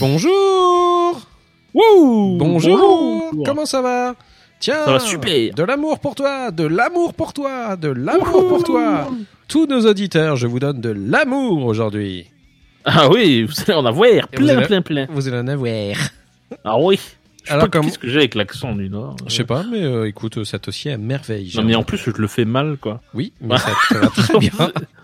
Bonjour 0.00 1.20
Wouh 1.74 2.36
Bonjour 2.38 3.30
Comment 3.44 3.66
ça 3.66 3.82
va 3.82 4.14
Tiens, 4.58 4.82
Ça 4.86 4.92
va 4.92 4.98
super. 4.98 5.54
de 5.54 5.62
l'amour 5.62 5.98
pour 5.98 6.14
toi, 6.14 6.50
de 6.50 6.64
l'amour 6.64 7.12
pour 7.12 7.34
toi, 7.34 7.76
de 7.76 7.88
l'amour 7.88 8.48
pour 8.48 8.62
toi. 8.64 9.10
Tous 9.46 9.66
nos 9.66 9.86
auditeurs, 9.86 10.36
je 10.36 10.46
vous 10.46 10.58
donne 10.58 10.80
de 10.80 10.88
l'amour 10.90 11.64
aujourd'hui. 11.66 12.26
Ah 12.86 13.10
oui, 13.10 13.42
vous 13.42 13.52
allez 13.62 13.74
en 13.74 13.84
avoir 13.84 14.08
Et 14.08 14.20
vous 14.20 14.26
plein, 14.36 14.56
allez- 14.56 14.66
plein, 14.66 14.80
plein. 14.82 15.06
Vous 15.10 15.28
allez 15.28 15.36
en 15.38 15.48
avoir. 15.48 15.96
Ah 16.64 16.78
oui. 16.80 16.98
Je 17.42 17.48
sais 17.48 17.52
Alors, 17.52 17.64
pas 17.66 17.70
comme- 17.70 17.86
qu'est-ce 17.86 17.98
que 17.98 18.08
j'ai 18.08 18.18
avec 18.18 18.34
l'accent 18.34 18.74
du 18.74 18.88
Nord. 18.88 19.16
Je 19.26 19.34
sais 19.34 19.44
pas, 19.44 19.64
mais 19.70 19.82
euh, 19.82 20.08
écoute, 20.08 20.44
ça 20.44 20.58
t'aussi 20.58 20.88
à 20.88 20.96
merveille. 20.96 21.52
Non 21.56 21.62
mais 21.62 21.74
en 21.74 21.82
plus 21.82 21.98
je 21.98 22.10
le 22.10 22.26
fais 22.26 22.44
mal 22.46 22.76
quoi. 22.78 23.00
Oui, 23.12 23.32
mais 23.42 23.58
ça 23.58 23.72
te 23.90 23.94
va 23.96 24.06
très 24.08 24.38
bien. 24.38 24.50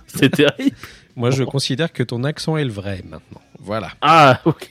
C'est 0.06 0.30
terrible. 0.30 0.74
Moi, 1.16 1.30
je 1.30 1.42
considère 1.44 1.92
que 1.92 2.02
ton 2.02 2.22
accent 2.24 2.56
est 2.56 2.64
le 2.64 2.70
vrai 2.70 3.02
maintenant. 3.08 3.40
Voilà. 3.58 3.88
Ah 4.02 4.40
ok. 4.44 4.70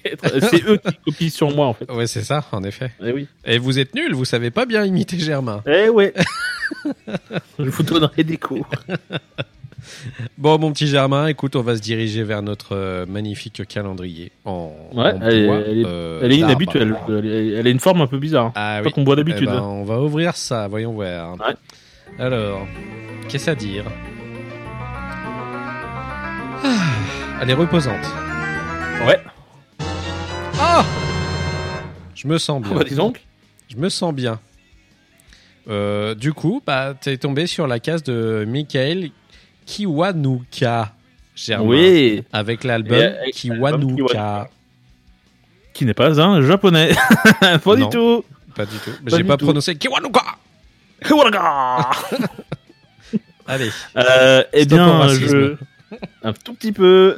C'est 0.52 0.64
eux 0.68 0.78
qui 0.78 0.94
copient 1.06 1.30
sur 1.30 1.54
moi 1.56 1.66
en 1.68 1.74
fait. 1.74 1.92
Ouais, 1.92 2.08
c'est 2.08 2.22
ça, 2.24 2.46
en 2.52 2.64
effet. 2.64 2.92
Eh 3.04 3.12
oui. 3.12 3.28
Et 3.44 3.58
vous 3.58 3.78
êtes 3.80 3.94
nuls, 3.96 4.14
vous 4.14 4.26
savez 4.26 4.52
pas 4.52 4.66
bien 4.66 4.86
imiter 4.86 5.18
Germain. 5.20 5.62
Eh 5.68 5.90
ouais. 5.90 6.14
je 7.60 7.64
vous 7.70 7.84
donnerai 7.84 8.24
des 8.24 8.38
cours. 8.38 8.70
Bon, 10.40 10.58
mon 10.58 10.72
petit 10.72 10.88
Germain, 10.88 11.28
écoute, 11.28 11.56
on 11.56 11.62
va 11.62 11.76
se 11.76 11.82
diriger 11.82 12.24
vers 12.24 12.42
notre 12.42 12.76
euh, 12.76 13.06
magnifique 13.06 13.62
calendrier 13.68 14.32
en, 14.44 14.72
Ouais, 14.94 15.12
en 15.14 15.22
elle 15.22 15.34
est- 15.36 15.46
bois, 15.46 15.58
elle 15.68 15.78
est- 15.80 15.86
euh, 15.86 16.20
Elle 16.24 16.32
est 16.32 16.38
d'arbre. 16.40 16.52
inhabituelle. 16.54 16.96
Elle, 17.56 17.68
a 17.68 17.70
une 17.70 17.80
forme 17.80 18.02
un 18.02 18.08
peu 18.08 18.18
bizarre. 18.18 18.52
Ah 18.56 18.80
Pas 18.82 18.88
oui. 18.88 18.94
qu'on 18.94 19.04
boit 19.04 19.14
Eh 19.14 19.18
d'habitude. 19.18 19.46
ben, 19.48 19.62
on 19.62 19.84
va 19.84 20.02
ouvrir 20.02 20.36
ça, 20.38 20.68
voyons 20.68 20.92
voir. 20.94 21.34
Ouais. 21.36 21.54
Alors, 22.18 22.66
qu'est-ce 23.30 23.48
à 23.52 23.54
dire? 23.54 23.84
Elle 27.42 27.50
est 27.50 27.54
reposante. 27.54 28.06
Ouais. 29.06 29.20
Ah 30.60 30.84
Je 32.16 32.28
me 32.28 32.38
sens 32.38 32.62
bien. 32.62 32.76
Bah 32.76 32.84
dis 32.84 32.96
donc. 32.96 33.22
Je 33.70 33.76
me 33.78 33.90
sens 33.90 34.14
bien. 34.14 34.40
Euh, 35.68 36.16
du 36.16 36.34
coup, 36.34 36.62
bah, 36.66 36.94
t'es 37.00 37.18
tombé 37.18 37.48
sur 37.48 37.68
la 37.68 37.80
case 37.80 38.04
de 38.04 38.46
Michael 38.48 39.10
Kiwanuka. 39.66 40.94
Germain, 41.36 41.66
Oui. 41.66 42.24
Avec 42.32 42.64
l'album 42.64 43.12
Kiwanuka. 43.34 43.96
Kiwanuka. 43.96 44.50
Qui 45.74 45.86
n'est 45.86 45.94
pas 45.94 46.22
un 46.22 46.42
japonais. 46.42 46.92
pas 47.42 47.58
Non. 47.66 47.76
du 47.76 47.90
tout. 47.90 48.24
Pas 48.56 48.66
du 48.66 48.78
tout. 48.78 48.92
J'ai 49.08 49.24
pas 49.24 49.36
tout. 49.36 49.46
prononcé 49.46 49.76
Kiwanuka. 49.76 50.24
Kawaga 51.02 51.90
Allez. 53.48 53.70
Euh, 53.98 54.44
eh 54.54 54.66
bien, 54.66 55.08
je... 55.10 55.56
un 56.24 56.34
tout 56.34 56.54
petit 56.54 56.72
peu. 56.72 57.16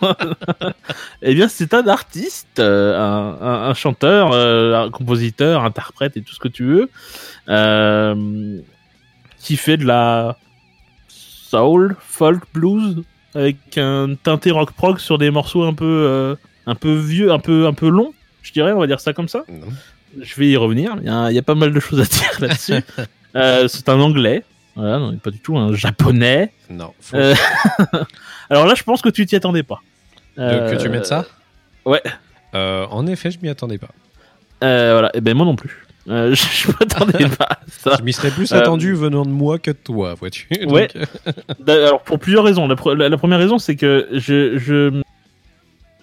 eh 1.22 1.34
bien, 1.34 1.48
c'est 1.48 1.74
un 1.74 1.86
artiste, 1.88 2.58
euh, 2.58 2.96
un, 2.98 3.38
un- 3.46 3.68
un 3.70 3.74
chanteur, 3.74 4.30
euh, 4.32 4.84
un 4.86 4.90
compositeur, 4.90 5.64
interprète 5.64 6.16
et 6.16 6.22
tout 6.22 6.34
ce 6.34 6.38
que 6.40 6.48
tu 6.48 6.64
veux, 6.64 6.90
euh, 7.48 8.58
qui 9.38 9.56
fait 9.56 9.76
de 9.76 9.84
la 9.84 10.36
soul, 11.08 11.96
folk, 12.00 12.42
blues, 12.54 13.02
avec 13.34 13.56
un 13.78 14.14
teinté 14.22 14.50
rock 14.50 14.72
prog 14.72 14.98
sur 14.98 15.18
des 15.18 15.30
morceaux 15.30 15.64
un 15.64 15.74
peu, 15.74 16.36
un 16.66 16.74
peu 16.74 16.94
vieux, 16.94 17.32
un 17.32 17.38
peu, 17.38 17.66
un 17.66 17.74
peu 17.74 17.88
longs. 17.88 18.12
Je 18.42 18.52
dirais, 18.52 18.72
on 18.72 18.78
va 18.78 18.86
dire 18.86 19.00
ça 19.00 19.12
comme 19.12 19.28
ça. 19.28 19.44
Non. 19.48 19.66
Je 20.20 20.34
vais 20.36 20.48
y 20.48 20.56
revenir. 20.56 20.96
Il 21.02 21.08
y 21.30 21.34
y 21.34 21.38
a 21.38 21.42
pas 21.42 21.54
mal 21.54 21.72
de 21.72 21.80
choses 21.80 22.00
à 22.00 22.04
dire 22.04 22.30
là-dessus. 22.40 22.82
C'est 23.68 23.88
un 23.88 24.00
anglais. 24.00 24.44
Voilà, 24.76 24.98
non, 24.98 25.16
pas 25.16 25.30
du 25.30 25.38
tout 25.40 25.56
un 25.56 25.74
japonais. 25.74 26.52
Non. 26.70 26.92
Faut 27.00 27.16
Euh, 27.16 27.34
Alors 28.50 28.66
là, 28.66 28.74
je 28.76 28.82
pense 28.82 29.02
que 29.02 29.08
tu 29.08 29.24
t'y 29.26 29.34
attendais 29.36 29.62
pas. 29.62 29.80
Euh, 30.38 30.70
que 30.70 30.80
tu 30.80 30.88
mettes 30.90 31.06
ça 31.06 31.24
Ouais. 31.84 32.02
Euh, 32.54 32.86
en 32.90 33.06
effet, 33.06 33.30
je 33.30 33.38
m'y 33.42 33.48
attendais 33.48 33.78
pas. 33.78 33.88
Euh, 34.62 34.92
voilà. 34.92 35.10
Et 35.14 35.20
ben 35.20 35.34
moi 35.34 35.46
non 35.46 35.56
plus. 35.56 35.82
Euh, 36.08 36.34
je 36.34 36.42
je 36.52 36.68
m'attendais 36.68 37.28
pas 37.38 37.44
à 37.50 37.58
ça. 37.68 37.96
Je 37.98 38.02
m'y 38.04 38.12
serais 38.12 38.30
plus 38.30 38.52
Euh, 38.52 38.58
attendu 38.58 38.94
venant 38.94 39.24
de 39.24 39.30
moi 39.30 39.58
que 39.58 39.70
de 39.70 39.76
toi, 39.76 40.14
vois-tu. 40.14 40.46
Donc, 40.62 40.70
Ouais. 40.72 40.88
euh, 40.96 41.86
Alors 41.86 42.02
pour 42.02 42.18
plusieurs 42.18 42.44
raisons. 42.44 42.68
La, 42.68 42.74
pre- 42.74 42.94
la- 42.94 43.08
la 43.08 43.16
première 43.16 43.38
raison, 43.38 43.58
c'est 43.58 43.76
que 43.76 44.08
je 44.12 44.58
je- 44.58 45.02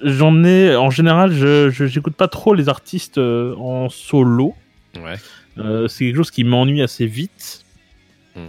j'en 0.04 0.44
ai 0.44 0.76
en 0.76 0.90
général, 0.90 1.32
je 1.32 1.70
je- 1.70 1.86
j'écoute 1.86 2.16
pas 2.16 2.28
trop 2.28 2.54
les 2.54 2.70
artistes 2.70 3.18
euh, 3.18 3.56
en 3.58 3.90
solo. 3.90 4.56
Ouais. 5.02 5.16
Euh, 5.60 5.88
c'est 5.88 6.06
quelque 6.06 6.18
chose 6.18 6.32
qui 6.32 6.44
m'ennuie 6.44 6.82
assez 6.82 7.06
vite. 7.06 7.63
Hmm. 8.36 8.48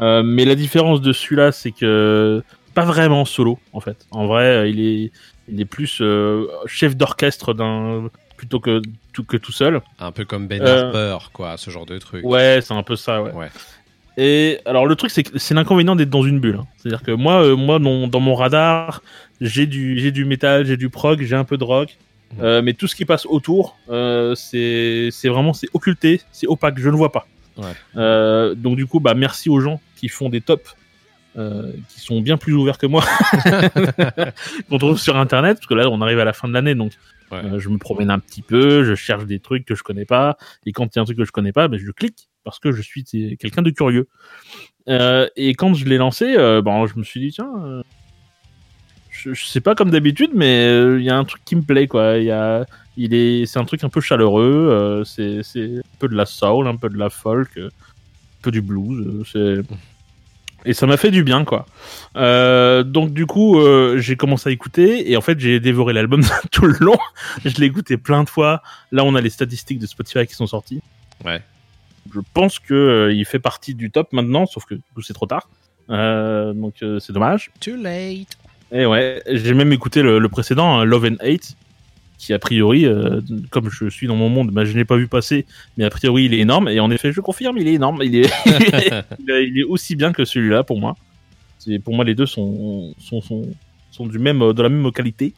Euh, 0.00 0.22
mais 0.22 0.44
la 0.44 0.54
différence 0.54 1.00
de 1.00 1.12
celui-là, 1.12 1.52
c'est 1.52 1.72
que 1.72 2.42
pas 2.74 2.84
vraiment 2.84 3.24
solo 3.24 3.58
en 3.72 3.80
fait. 3.80 4.06
En 4.10 4.26
vrai, 4.26 4.44
euh, 4.44 4.68
il 4.68 4.80
est 4.80 5.12
il 5.48 5.60
est 5.60 5.64
plus 5.64 5.98
euh, 6.00 6.46
chef 6.66 6.96
d'orchestre 6.96 7.54
d'un 7.54 8.08
plutôt 8.36 8.60
que 8.60 8.82
tout 9.12 9.24
que 9.24 9.36
tout 9.36 9.52
seul. 9.52 9.80
Un 9.98 10.12
peu 10.12 10.24
comme 10.24 10.46
Ben 10.46 10.60
Harper, 10.62 11.18
quoi, 11.32 11.56
ce 11.56 11.70
genre 11.70 11.86
de 11.86 11.96
truc. 11.98 12.24
Ouais, 12.24 12.60
c'est 12.62 12.74
un 12.74 12.82
peu 12.82 12.96
ça. 12.96 13.22
Ouais. 13.22 13.32
Ouais. 13.32 13.48
Et 14.18 14.60
alors 14.64 14.86
le 14.86 14.94
truc, 14.96 15.10
c'est 15.10 15.22
que 15.22 15.38
c'est 15.38 15.54
l'inconvénient 15.54 15.96
d'être 15.96 16.10
dans 16.10 16.22
une 16.22 16.40
bulle. 16.40 16.56
hein. 16.60 16.66
C'est-à-dire 16.76 17.02
que 17.02 17.12
moi, 17.12 17.42
euh, 17.42 17.56
moi, 17.56 17.78
dans, 17.78 18.08
dans 18.08 18.20
mon 18.20 18.34
radar, 18.34 19.02
j'ai 19.40 19.66
du 19.66 19.98
j'ai 19.98 20.10
du 20.10 20.24
métal, 20.24 20.64
j'ai 20.66 20.76
du 20.76 20.88
prog, 20.90 21.22
j'ai 21.22 21.36
un 21.36 21.44
peu 21.44 21.56
de 21.56 21.64
rock. 21.64 21.96
Euh, 22.40 22.60
mais 22.60 22.74
tout 22.74 22.88
ce 22.88 22.96
qui 22.96 23.04
passe 23.04 23.24
autour, 23.24 23.76
euh, 23.88 24.34
c'est 24.34 25.10
c'est 25.12 25.28
vraiment 25.28 25.52
c'est 25.52 25.68
occulté, 25.74 26.20
c'est 26.32 26.46
opaque, 26.46 26.78
je 26.78 26.88
ne 26.90 26.96
vois 26.96 27.12
pas. 27.12 27.26
Ouais. 27.56 27.72
Euh, 27.96 28.54
donc 28.54 28.76
du 28.76 28.86
coup, 28.86 29.00
bah 29.00 29.14
merci 29.14 29.48
aux 29.48 29.60
gens 29.60 29.80
qui 29.96 30.08
font 30.08 30.28
des 30.28 30.40
tops, 30.40 30.76
euh, 31.38 31.72
qui 31.88 32.00
sont 32.00 32.20
bien 32.20 32.36
plus 32.36 32.54
ouverts 32.54 32.78
que 32.78 32.86
moi, 32.86 33.02
qu'on 34.68 34.78
trouve 34.78 34.98
sur 34.98 35.16
Internet, 35.16 35.58
parce 35.58 35.66
que 35.66 35.74
là 35.74 35.88
on 35.90 36.00
arrive 36.00 36.18
à 36.18 36.24
la 36.24 36.32
fin 36.32 36.48
de 36.48 36.52
l'année, 36.52 36.74
donc 36.74 36.92
Ouais. 37.32 37.38
euh, 37.44 37.58
je 37.58 37.68
me 37.70 37.76
promène 37.78 38.10
un 38.10 38.20
petit 38.20 38.40
peu, 38.42 38.84
je 38.84 38.94
cherche 38.94 39.24
des 39.26 39.40
trucs 39.40 39.64
que 39.64 39.74
je 39.74 39.82
connais 39.82 40.04
pas, 40.04 40.36
et 40.64 40.70
quand 40.70 40.84
il 40.94 40.96
y 40.96 40.98
a 41.00 41.02
un 41.02 41.04
truc 41.04 41.18
que 41.18 41.24
je 41.24 41.32
connais 41.32 41.50
pas, 41.50 41.66
ben 41.66 41.76
je 41.76 41.90
clique 41.90 42.28
parce 42.44 42.60
que 42.60 42.70
je 42.70 42.80
suis 42.80 43.02
quelqu'un 43.02 43.62
de 43.62 43.70
curieux. 43.70 44.06
Euh, 44.88 45.26
et 45.34 45.54
quand 45.54 45.74
je 45.74 45.86
l'ai 45.86 45.96
lancé, 45.96 46.36
bon, 46.62 46.86
je 46.86 46.96
me 46.96 47.02
suis 47.02 47.18
dit 47.18 47.32
tiens. 47.32 47.82
je, 49.10 49.34
je 49.34 49.44
sais 49.44 49.60
pas 49.60 49.74
comme 49.74 49.90
d'habitude, 49.90 50.30
mais 50.34 50.66
il 50.98 51.02
y 51.02 51.10
a 51.10 51.16
un 51.16 51.24
truc 51.24 51.42
qui 51.44 51.56
me 51.56 51.62
plaît, 51.62 51.88
quoi. 51.88 52.18
Il 52.18 52.26
y 52.26 52.30
a, 52.30 52.64
il 52.96 53.14
est, 53.14 53.46
c'est 53.46 53.58
un 53.58 53.64
truc 53.64 53.84
un 53.84 53.88
peu 53.88 54.00
chaleureux. 54.00 54.68
euh, 54.70 55.04
c'est, 55.04 55.42
c'est 55.42 55.78
un 55.78 55.96
peu 55.98 56.08
de 56.08 56.14
la 56.14 56.26
soul, 56.26 56.66
un 56.66 56.76
peu 56.76 56.88
de 56.88 56.98
la 56.98 57.10
folk, 57.10 57.50
euh, 57.58 57.68
un 57.68 58.42
peu 58.42 58.50
du 58.50 58.62
blues. 58.62 59.06
euh, 59.06 59.62
c'est 59.64 59.74
et 60.68 60.72
ça 60.74 60.86
m'a 60.88 60.96
fait 60.96 61.12
du 61.12 61.22
bien, 61.22 61.44
quoi. 61.44 61.64
Euh, 62.16 62.82
donc 62.82 63.12
du 63.12 63.24
coup, 63.24 63.60
euh, 63.60 63.98
j'ai 63.98 64.16
commencé 64.16 64.48
à 64.48 64.52
écouter 64.52 65.12
et 65.12 65.16
en 65.16 65.20
fait, 65.20 65.38
j'ai 65.38 65.60
dévoré 65.60 65.92
l'album 65.92 66.22
tout 66.50 66.66
le 66.66 66.74
long. 66.80 66.98
Je 67.44 67.54
l'ai 67.60 67.66
écouté 67.66 67.96
plein 67.98 68.24
de 68.24 68.28
fois. 68.28 68.62
Là, 68.90 69.04
on 69.04 69.14
a 69.14 69.20
les 69.20 69.30
statistiques 69.30 69.78
de 69.78 69.86
Spotify 69.86 70.26
qui 70.26 70.34
sont 70.34 70.48
sorties. 70.48 70.82
Ouais. 71.24 71.40
Je 72.12 72.18
pense 72.34 72.58
que 72.58 72.74
euh, 72.74 73.12
il 73.12 73.24
fait 73.26 73.38
partie 73.38 73.74
du 73.74 73.92
top 73.92 74.12
maintenant, 74.12 74.44
sauf 74.46 74.64
que 74.64 74.74
du 74.74 74.82
coup, 74.92 75.02
c'est 75.02 75.12
trop 75.12 75.26
tard. 75.26 75.48
Euh, 75.88 76.52
donc 76.52 76.74
euh, 76.82 76.98
c'est 76.98 77.12
dommage. 77.12 77.52
Too 77.60 77.76
late. 77.76 78.36
Et 78.72 78.86
ouais, 78.86 79.22
j'ai 79.30 79.54
même 79.54 79.72
écouté 79.72 80.02
le, 80.02 80.18
le 80.18 80.28
précédent, 80.28 80.80
hein, 80.80 80.84
Love 80.84 81.04
and 81.12 81.16
Hate, 81.24 81.56
qui 82.18 82.32
a 82.32 82.38
priori, 82.38 82.86
euh, 82.86 83.20
comme 83.50 83.70
je 83.70 83.88
suis 83.88 84.06
dans 84.06 84.16
mon 84.16 84.28
monde, 84.28 84.50
bah, 84.50 84.64
je 84.64 84.76
l'ai 84.76 84.84
pas 84.84 84.96
vu 84.96 85.06
passer, 85.06 85.44
mais 85.76 85.84
a 85.84 85.90
priori 85.90 86.24
il 86.24 86.34
est 86.34 86.38
énorme. 86.38 86.68
Et 86.68 86.80
en 86.80 86.90
effet, 86.90 87.12
je 87.12 87.20
confirme, 87.20 87.58
il 87.58 87.68
est 87.68 87.74
énorme. 87.74 88.00
Il 88.02 88.16
est, 88.16 88.30
il 89.28 89.64
aussi 89.68 89.96
bien 89.96 90.12
que 90.12 90.24
celui-là 90.24 90.64
pour 90.64 90.80
moi. 90.80 90.96
Pour 91.84 91.94
moi 91.94 92.04
les 92.04 92.14
deux 92.14 92.26
sont 92.26 92.94
sont 93.00 93.20
sont, 93.20 93.42
sont 93.90 94.06
du 94.06 94.18
même 94.18 94.52
de 94.52 94.62
la 94.62 94.68
même 94.68 94.92
qualité. 94.92 95.34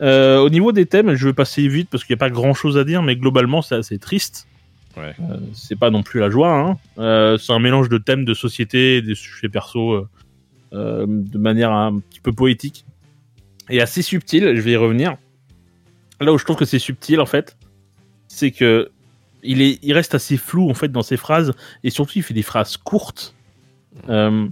Euh, 0.00 0.38
au 0.38 0.50
niveau 0.50 0.72
des 0.72 0.86
thèmes, 0.86 1.14
je 1.14 1.28
vais 1.28 1.32
passer 1.32 1.66
vite 1.68 1.88
parce 1.90 2.04
qu'il 2.04 2.14
n'y 2.14 2.18
a 2.18 2.24
pas 2.24 2.30
grand 2.30 2.54
chose 2.54 2.78
à 2.78 2.84
dire, 2.84 3.02
mais 3.02 3.16
globalement 3.16 3.62
c'est 3.62 3.74
assez 3.74 3.98
triste. 3.98 4.46
Ouais. 4.96 5.14
Euh, 5.20 5.38
c'est 5.54 5.78
pas 5.78 5.90
non 5.90 6.02
plus 6.02 6.20
la 6.20 6.30
joie. 6.30 6.52
Hein. 6.52 6.78
Euh, 6.98 7.38
c'est 7.38 7.52
un 7.52 7.58
mélange 7.58 7.88
de 7.88 7.98
thèmes 7.98 8.24
de 8.24 8.34
société, 8.34 8.98
et 8.98 9.02
des 9.02 9.14
sujets 9.14 9.48
perso, 9.48 10.06
de 10.72 11.38
manière 11.38 11.72
un 11.72 11.98
petit 11.98 12.20
peu 12.20 12.32
poétique. 12.32 12.84
est 13.68 13.80
assez 13.80 14.02
subtil. 14.02 14.54
Je 14.54 14.60
vais 14.60 14.72
y 14.72 14.76
revenir. 14.76 15.16
Là 16.22 16.32
où 16.32 16.38
je 16.38 16.44
trouve 16.44 16.56
que 16.56 16.64
c'est 16.64 16.78
subtil, 16.78 17.20
en 17.20 17.26
fait, 17.26 17.56
c'est 18.28 18.50
que 18.50 18.90
il, 19.42 19.60
est, 19.60 19.78
il 19.82 19.92
reste 19.92 20.14
assez 20.14 20.36
flou 20.36 20.70
en 20.70 20.74
fait 20.74 20.88
dans 20.88 21.02
ses 21.02 21.16
phrases 21.16 21.52
et 21.84 21.90
surtout 21.90 22.14
il 22.16 22.22
fait 22.22 22.34
des 22.34 22.42
phrases 22.42 22.76
courtes. 22.76 23.34
Euh, 24.08 24.48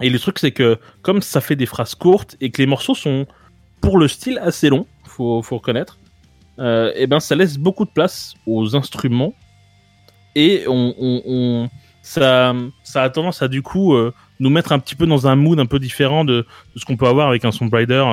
et 0.00 0.10
le 0.10 0.18
truc 0.18 0.38
c'est 0.38 0.52
que 0.52 0.78
comme 1.02 1.22
ça 1.22 1.40
fait 1.40 1.56
des 1.56 1.66
phrases 1.66 1.94
courtes 1.94 2.36
et 2.40 2.50
que 2.50 2.62
les 2.62 2.66
morceaux 2.66 2.94
sont 2.94 3.26
pour 3.80 3.98
le 3.98 4.06
style 4.06 4.38
assez 4.38 4.68
longs, 4.68 4.86
faut, 5.04 5.42
faut 5.42 5.56
reconnaître, 5.56 5.98
euh, 6.58 6.92
et 6.94 7.06
ben 7.06 7.20
ça 7.20 7.34
laisse 7.34 7.58
beaucoup 7.58 7.84
de 7.84 7.90
place 7.90 8.34
aux 8.46 8.76
instruments 8.76 9.34
et 10.34 10.64
on, 10.68 11.68
ça, 12.02 12.54
ça 12.84 13.02
a 13.02 13.10
tendance 13.10 13.42
à 13.42 13.48
du 13.48 13.62
coup 13.62 13.94
euh, 13.94 14.14
nous 14.38 14.50
mettre 14.50 14.70
un 14.70 14.78
petit 14.78 14.94
peu 14.94 15.06
dans 15.06 15.26
un 15.26 15.34
mood 15.34 15.58
un 15.58 15.66
peu 15.66 15.80
différent 15.80 16.24
de, 16.24 16.46
de 16.74 16.78
ce 16.80 16.84
qu'on 16.84 16.96
peut 16.96 17.06
avoir 17.08 17.28
avec 17.28 17.44
un 17.44 17.50
songwriter 17.50 18.04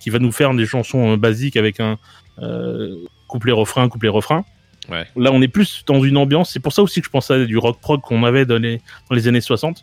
qui 0.00 0.10
va 0.10 0.18
nous 0.18 0.32
faire 0.32 0.52
des 0.54 0.66
chansons 0.66 1.12
euh, 1.12 1.16
basiques 1.16 1.56
avec 1.56 1.80
un 1.80 1.98
euh, 2.40 2.96
couplet 3.28 3.52
refrain 3.52 3.88
couplet 3.88 4.08
refrain. 4.08 4.44
Ouais. 4.88 5.04
là 5.16 5.32
on 5.32 5.42
est 5.42 5.48
plus 5.48 5.82
dans 5.86 6.00
une 6.00 6.16
ambiance. 6.16 6.52
C'est 6.52 6.60
pour 6.60 6.72
ça 6.72 6.82
aussi 6.82 7.00
que 7.00 7.06
je 7.06 7.10
pensais 7.10 7.34
à 7.34 7.44
du 7.44 7.58
rock 7.58 7.80
prog 7.80 8.00
qu'on 8.00 8.22
avait 8.22 8.46
dans 8.46 8.60
les, 8.60 8.80
dans 9.10 9.16
les 9.16 9.26
années 9.26 9.40
60 9.40 9.82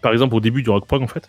par 0.00 0.12
exemple 0.12 0.34
au 0.34 0.40
début 0.40 0.62
du 0.62 0.70
rock 0.70 0.86
prog 0.86 1.02
en 1.02 1.06
fait. 1.06 1.28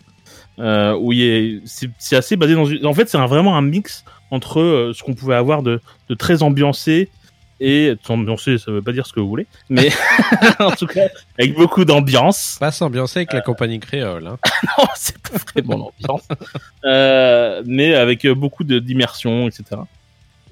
Euh, 0.58 0.94
où 0.96 1.12
est 1.12 1.60
c'est 1.64 1.90
c'est 1.98 2.16
assez 2.16 2.36
basé 2.36 2.54
dans 2.54 2.66
une 2.66 2.84
en 2.84 2.92
fait 2.92 3.08
c'est 3.08 3.18
vraiment 3.18 3.56
un 3.56 3.62
mix 3.62 4.04
entre 4.30 4.60
euh, 4.60 4.92
ce 4.94 5.02
qu'on 5.02 5.14
pouvait 5.14 5.34
avoir 5.34 5.62
de, 5.62 5.80
de 6.08 6.14
très 6.14 6.42
ambiancé 6.42 7.08
et 7.64 7.94
ambiancé 8.08 8.58
ça 8.58 8.72
veut 8.72 8.82
pas 8.82 8.92
dire 8.92 9.06
ce 9.06 9.12
que 9.12 9.20
vous 9.20 9.28
voulez 9.28 9.46
mais 9.70 9.90
en 10.58 10.72
tout 10.72 10.86
cas 10.86 11.06
avec 11.38 11.54
beaucoup 11.54 11.84
d'ambiance 11.84 12.56
Pas 12.58 12.72
s'ambiancer 12.72 13.20
avec 13.20 13.32
la 13.32 13.40
compagnie 13.40 13.78
créole. 13.78 14.26
Hein. 14.26 14.38
non, 14.78 14.84
c'est 14.96 15.18
pas 15.18 15.38
vraiment 15.52 15.92
l'ambiance. 16.00 16.26
Euh, 16.84 17.62
mais 17.64 17.94
avec 17.94 18.24
euh, 18.24 18.34
beaucoup 18.34 18.64
d'immersion, 18.64 19.48
etc. 19.48 19.80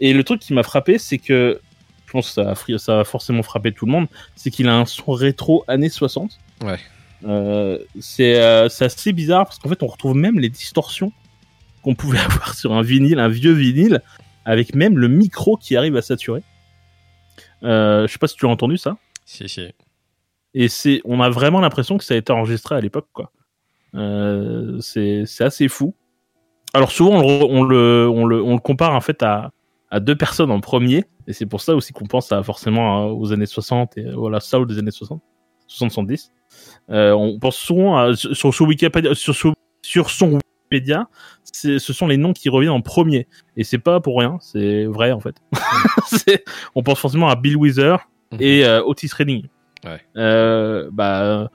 Et 0.00 0.12
le 0.12 0.24
truc 0.24 0.40
qui 0.40 0.52
m'a 0.54 0.62
frappé, 0.62 0.98
c'est 0.98 1.18
que 1.18 1.60
je 2.06 2.12
pense 2.12 2.28
que 2.28 2.32
ça 2.42 2.50
a, 2.50 2.54
fri- 2.54 2.78
ça 2.78 3.00
a 3.00 3.04
forcément 3.04 3.42
frappé 3.42 3.72
tout 3.72 3.86
le 3.86 3.92
monde, 3.92 4.06
c'est 4.36 4.50
qu'il 4.50 4.68
a 4.68 4.74
un 4.74 4.86
son 4.86 5.12
rétro 5.12 5.64
années 5.68 5.88
60. 5.90 6.38
Ouais. 6.64 6.78
Euh, 7.26 7.78
c'est 8.00 8.40
euh, 8.40 8.68
c'est 8.68 8.86
assez 8.86 9.12
bizarre 9.12 9.44
parce 9.44 9.58
qu'en 9.58 9.68
fait, 9.68 9.82
on 9.82 9.86
retrouve 9.86 10.16
même 10.16 10.38
les 10.38 10.48
distorsions 10.48 11.12
qu'on 11.82 11.94
pouvait 11.94 12.18
avoir 12.30 12.54
sur 12.54 12.72
un 12.72 12.82
vinyle, 12.82 13.18
un 13.18 13.28
vieux 13.28 13.52
vinyle, 13.52 14.00
avec 14.44 14.74
même 14.74 14.98
le 14.98 15.08
micro 15.08 15.56
qui 15.56 15.76
arrive 15.76 15.96
à 15.96 16.02
saturer. 16.02 16.42
Euh, 17.62 18.06
je 18.06 18.12
sais 18.12 18.18
pas 18.18 18.26
si 18.26 18.36
tu 18.36 18.46
as 18.46 18.48
entendu 18.48 18.76
ça. 18.78 18.96
Si, 19.24 19.48
si. 19.48 19.68
Et 20.54 20.68
c'est, 20.68 21.00
on 21.04 21.20
a 21.20 21.30
vraiment 21.30 21.60
l'impression 21.60 21.98
que 21.98 22.04
ça 22.04 22.14
a 22.14 22.16
été 22.16 22.32
enregistré 22.32 22.74
à 22.74 22.80
l'époque, 22.80 23.08
quoi. 23.12 23.32
Euh, 23.94 24.78
c'est, 24.80 25.24
assez 25.40 25.68
fou. 25.68 25.94
Alors 26.74 26.92
souvent, 26.92 27.20
on 27.20 27.22
le, 27.22 27.44
on 27.44 27.64
le, 27.64 28.08
on 28.08 28.24
le, 28.24 28.42
on 28.42 28.54
le 28.54 28.60
compare 28.60 28.94
en 28.94 29.00
fait 29.00 29.22
à, 29.22 29.50
à 29.90 30.00
deux 30.00 30.16
personnes 30.16 30.50
en 30.50 30.60
premier, 30.60 31.04
et 31.26 31.32
c'est 31.32 31.46
pour 31.46 31.60
ça 31.60 31.74
aussi 31.74 31.92
qu'on 31.92 32.06
pense 32.06 32.30
à, 32.30 32.42
forcément 32.42 33.06
aux 33.08 33.32
années 33.32 33.46
60 33.46 33.98
et 33.98 34.10
voilà, 34.12 34.40
soul 34.40 34.66
des 34.66 34.78
années 34.78 34.92
60, 34.92 35.20
70. 35.66 36.32
Euh, 36.90 37.12
on 37.12 37.38
pense 37.38 37.56
souvent 37.56 37.96
à, 37.96 38.14
sur, 38.14 38.54
sur 38.54 38.66
Wikipédia, 38.66 39.14
sur, 39.14 39.34
sur, 39.34 39.54
sur 39.82 40.10
son 40.10 40.38
Wikipédia, 40.70 41.08
ce 41.52 41.78
sont 41.78 42.06
les 42.06 42.16
noms 42.16 42.32
qui 42.32 42.48
reviennent 42.48 42.72
en 42.72 42.80
premier, 42.80 43.26
et 43.56 43.64
c'est 43.64 43.78
pas 43.78 44.00
pour 44.00 44.18
rien, 44.18 44.38
c'est 44.40 44.84
vrai 44.84 45.12
en 45.12 45.20
fait. 45.20 45.36
On 46.74 46.82
pense 46.82 46.98
forcément 46.98 47.28
à 47.28 47.36
Bill 47.36 47.56
Wither 47.56 47.96
et 48.38 48.64
euh, 48.64 48.82
Otis 48.82 49.10
Redding. 49.16 49.46
Ouais. 49.84 50.00
Euh, 50.16 50.90
bah 50.92 51.50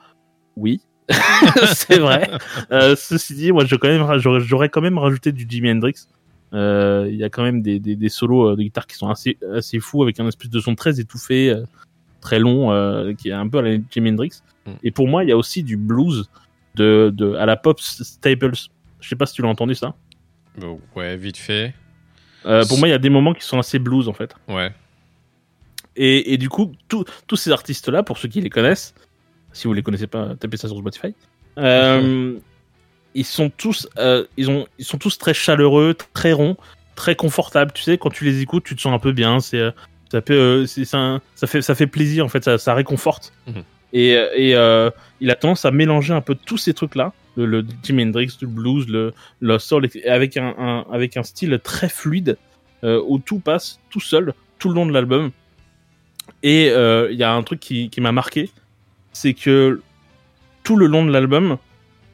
oui, 0.56 0.82
c'est 1.74 2.00
vrai. 2.00 2.30
Euh, 2.72 2.96
ceci 2.96 3.36
dit, 3.36 3.52
moi, 3.52 3.66
j'aurais, 3.66 4.70
quand 4.70 4.82
même 4.82 4.98
rajouté 4.98 5.32
du 5.32 5.46
Jimi 5.48 5.72
Hendrix. 5.72 6.08
Euh, 6.54 7.08
Il 7.10 7.16
y 7.16 7.24
a 7.24 7.30
quand 7.30 7.44
même 7.44 7.62
des, 7.62 7.80
des, 7.80 7.96
des 7.96 8.10
solos 8.10 8.52
euh, 8.52 8.56
de 8.56 8.64
guitare 8.64 8.88
qui 8.88 8.96
sont 8.96 9.10
assez, 9.10 9.38
assez 9.54 9.80
fous 9.80 10.04
avec 10.04 10.20
un 10.20 10.28
espèce 10.28 10.50
de 10.50 10.60
son 10.60 10.76
très 10.76 11.00
étouffé, 11.00 11.50
euh, 11.50 11.64
très 12.22 12.40
long, 12.40 12.72
euh, 12.72 13.14
qui 13.14 13.30
est 13.30 13.34
un 13.34 13.48
peu 13.48 13.60
à 13.60 13.62
la 13.62 13.78
Jimi 13.92 14.12
Hendrix. 14.12 14.42
Mm. 14.66 14.72
Et 14.84 14.92
pour 14.92 15.08
moi, 15.08 15.24
il 15.24 15.30
y 15.30 15.34
a 15.34 15.38
aussi 15.38 15.64
du 15.64 15.78
blues 15.78 16.30
de, 16.76 17.12
de 17.16 17.34
à 17.36 17.46
la 17.46 17.58
pop 17.58 17.80
Staples. 17.80 18.70
Je 19.00 19.10
sais 19.10 19.16
pas 19.16 19.26
si 19.26 19.34
tu 19.34 19.42
l'as 19.42 19.48
entendu 19.50 19.76
ça. 19.76 19.96
Bon, 20.58 20.80
ouais, 20.96 21.16
vite 21.18 21.38
fait. 21.38 21.74
Euh, 22.46 22.66
pour 22.66 22.78
moi, 22.78 22.88
il 22.88 22.92
y 22.92 22.96
a 22.96 23.00
des 23.00 23.10
moments 23.10 23.34
qui 23.34 23.44
sont 23.44 23.60
assez 23.60 23.80
blues 23.80 24.08
en 24.08 24.14
fait. 24.14 24.34
Ouais. 24.48 24.72
Et, 25.96 26.34
et 26.34 26.38
du 26.38 26.50
coup, 26.50 26.74
tous 26.88 27.06
tous 27.28 27.36
ces 27.36 27.52
artistes-là, 27.52 28.04
pour 28.04 28.18
ceux 28.18 28.28
qui 28.28 28.42
les 28.42 28.50
connaissent, 28.50 28.94
si 29.54 29.68
vous 29.68 29.74
les 29.74 29.82
connaissez 29.82 30.08
pas, 30.08 30.36
tapez 30.36 30.58
ça 30.58 30.68
sur 30.68 30.78
Spotify. 30.78 31.14
Euh, 31.58 32.38
ils 33.14 33.24
sont 33.26 33.50
tous, 33.50 33.88
euh, 33.98 34.26
ils 34.36 34.50
ont, 34.50 34.68
ils 34.78 34.84
sont 34.86 34.98
tous 34.98 35.18
très 35.18 35.34
chaleureux, 35.34 35.96
très 36.14 36.34
ronds, 36.34 36.58
très 36.96 37.16
confortables. 37.16 37.72
Tu 37.74 37.84
sais, 37.84 37.98
quand 37.98 38.10
tu 38.10 38.26
les 38.26 38.42
écoutes, 38.42 38.66
tu 38.66 38.76
te 38.76 38.82
sens 38.82 38.94
un 38.94 39.00
peu 39.00 39.14
bien. 39.14 39.40
C'est, 39.40 39.60
euh, 39.60 39.72
ça 40.12 40.22
peut, 40.22 40.34
euh, 40.34 40.66
c'est, 40.66 40.84
c'est 40.84 40.98
un- 40.98 41.22
ça 41.36 41.48
fait, 41.48 41.62
ça 41.62 41.76
fait 41.76 41.88
plaisir 41.88 42.26
en 42.26 42.30
fait, 42.30 42.44
ça, 42.44 42.58
ça 42.58 42.74
réconforte. 42.74 43.32
Mhm. 43.48 43.64
Et, 43.94 44.16
euh, 44.18 44.28
et 44.36 44.56
euh, 44.56 44.90
il 45.22 45.32
a 45.32 45.36
tendance 45.36 45.64
à 45.64 45.72
mélanger 45.72 46.14
un 46.14 46.20
peu 46.22 46.36
tous 46.36 46.58
ces 46.58 46.74
trucs-là, 46.74 47.14
le, 47.36 47.46
le 47.46 47.66
Jimi 47.84 48.04
Hendrix, 48.04 48.38
le 48.42 48.48
blues, 48.48 48.88
le, 48.88 49.14
le 49.40 49.60
soul, 49.60 49.88
avec 50.08 50.38
un, 50.38 50.54
un- 50.58 50.86
avec 50.92 51.18
un 51.18 51.24
style 51.24 51.60
très 51.64 51.90
fluide 51.90 52.38
euh, 52.84 53.02
où 53.08 53.20
tout 53.20 53.40
passe 53.40 53.80
tout 53.90 54.00
seul 54.00 54.34
tout 54.60 54.70
le 54.70 54.76
long 54.76 54.86
de 54.86 54.92
l'album. 54.94 55.32
Et 56.44 56.70
euh, 56.70 57.10
il 57.12 57.18
y 57.18 57.24
a 57.24 57.34
un 57.34 57.44
truc 57.44 57.60
qui, 57.60 57.90
qui 57.90 58.02
m'a 58.02 58.12
marqué, 58.12 58.50
c'est 59.14 59.34
que 59.34 59.82
tout 60.64 60.76
le 60.76 60.88
long 60.88 61.06
de 61.06 61.12
l'album, 61.12 61.58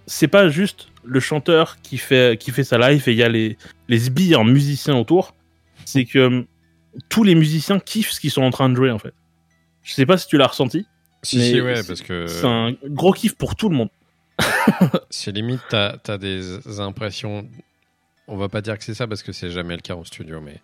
c'est 0.07 0.27
pas 0.27 0.49
juste 0.49 0.89
le 1.03 1.19
chanteur 1.19 1.77
qui 1.81 1.97
fait, 1.97 2.39
qui 2.39 2.51
fait 2.51 2.63
sa 2.63 2.77
live 2.77 3.03
et 3.07 3.11
il 3.11 3.17
y 3.17 3.23
a 3.23 3.29
les, 3.29 3.57
les 3.87 3.99
sbires 3.99 4.43
musiciens 4.43 4.95
autour, 4.95 5.35
c'est 5.85 6.05
que 6.05 6.19
euh, 6.19 6.41
tous 7.09 7.23
les 7.23 7.35
musiciens 7.35 7.79
kiffent 7.79 8.11
ce 8.11 8.19
qu'ils 8.19 8.31
sont 8.31 8.43
en 8.43 8.51
train 8.51 8.69
de 8.69 8.75
jouer 8.75 8.91
en 8.91 8.99
fait. 8.99 9.13
Je 9.83 9.93
sais 9.93 10.05
pas 10.05 10.17
si 10.17 10.27
tu 10.27 10.37
l'as 10.37 10.47
ressenti, 10.47 10.85
Si, 11.23 11.37
ouais, 11.61 11.75
parce 11.87 12.01
que 12.01 12.25
c'est 12.27 12.45
un 12.45 12.75
gros 12.85 13.13
kiff 13.13 13.35
pour 13.35 13.55
tout 13.55 13.69
le 13.69 13.75
monde. 13.75 13.89
c'est 15.09 15.31
limite, 15.31 15.61
t'as 15.69 15.95
as 16.07 16.17
des 16.17 16.79
impressions. 16.79 17.47
On 18.27 18.37
va 18.37 18.49
pas 18.49 18.61
dire 18.61 18.77
que 18.77 18.83
c'est 18.83 18.93
ça 18.93 19.07
parce 19.07 19.23
que 19.23 19.31
c'est 19.31 19.49
jamais 19.51 19.75
le 19.75 19.81
cas 19.81 19.95
en 19.95 20.03
studio, 20.03 20.39
mais 20.41 20.57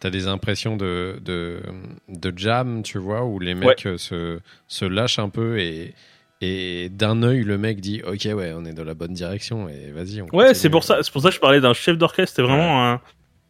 t'as 0.00 0.10
des 0.10 0.26
impressions 0.26 0.76
de, 0.76 1.18
de, 1.24 1.62
de 2.08 2.32
jam, 2.36 2.82
tu 2.82 2.98
vois, 2.98 3.24
où 3.24 3.38
les 3.38 3.54
mecs 3.54 3.86
euh, 3.86 3.96
se, 3.96 4.40
se 4.68 4.84
lâchent 4.84 5.18
un 5.18 5.28
peu 5.30 5.58
et, 5.58 5.94
et 6.40 6.88
d'un 6.90 7.22
œil, 7.22 7.42
le 7.42 7.56
mec 7.56 7.80
dit 7.80 8.02
Ok, 8.06 8.28
ouais, 8.34 8.52
on 8.54 8.64
est 8.64 8.72
dans 8.74 8.84
la 8.84 8.94
bonne 8.94 9.14
direction 9.14 9.68
et 9.68 9.92
vas-y. 9.92 10.20
Ouais, 10.32 10.54
c'est 10.54 10.68
pour 10.70 10.84
ça, 10.84 10.98
pour 11.12 11.22
ça 11.22 11.28
que 11.28 11.34
je 11.34 11.40
parlais 11.40 11.60
d'un 11.60 11.72
chef 11.72 11.96
d'orchestre. 11.96 12.36
C'est 12.36 12.42
vraiment 12.42 12.92
un, 12.92 13.00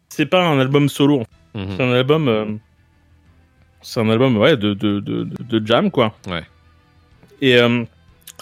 c'est 0.09 0.25
pas 0.27 0.45
un 0.45 0.59
album 0.59 0.87
solo. 0.87 1.23
Mhm. 1.55 1.67
C'est 1.75 1.83
un 1.83 1.91
album, 1.91 2.27
euh, 2.27 2.45
c'est 3.81 3.99
un 3.99 4.09
album 4.09 4.37
ouais 4.37 4.55
de 4.55 4.73
de, 4.73 4.99
de, 4.99 5.23
de 5.23 5.59
de 5.59 5.67
jam 5.67 5.91
quoi. 5.91 6.15
Ouais. 6.27 6.43
Et 7.41 7.57
euh, 7.57 7.83